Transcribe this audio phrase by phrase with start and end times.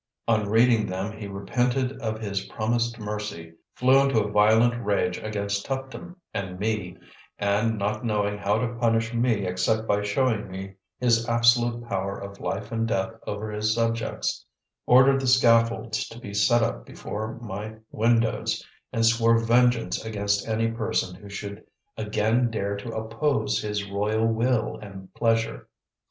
[0.27, 5.63] On reading them he repented of his promised mercy, flew into a violent rage against
[5.67, 6.97] Tuptim and me,
[7.37, 12.39] and, not knowing how to punish me except by showing me his absolute power of
[12.39, 14.43] life and death over his subjects,
[14.87, 20.71] ordered the scaffolds to be set up before my windows, and swore vengeance against any
[20.71, 21.63] person who should
[21.95, 25.67] again dare to oppose his royal will and pleasure.